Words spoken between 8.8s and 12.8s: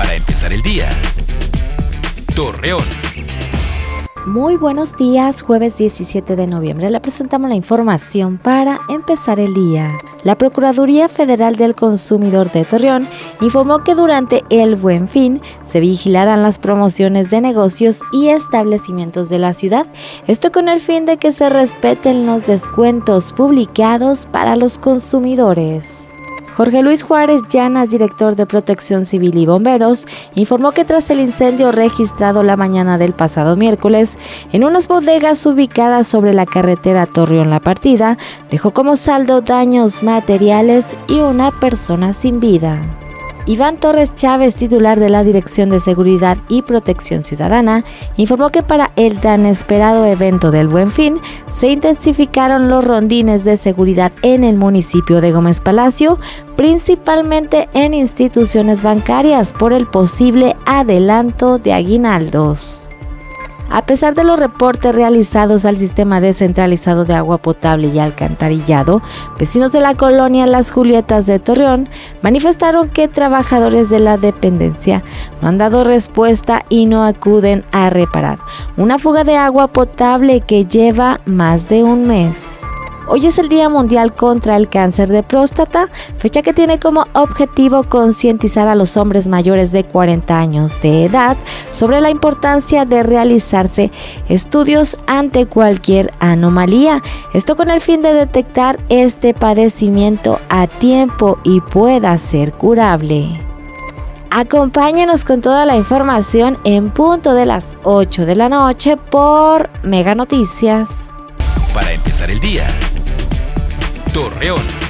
empezar el día. La Procuraduría Federal del Consumidor de